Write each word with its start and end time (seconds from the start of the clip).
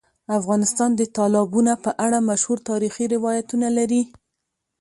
افغانستان 0.39 0.89
د 0.95 1.01
تالابونه 1.17 1.73
په 1.83 1.91
اړه 2.05 2.17
مشهور 2.29 2.57
تاریخی 2.69 3.05
روایتونه 3.15 3.67
لري. 3.77 4.01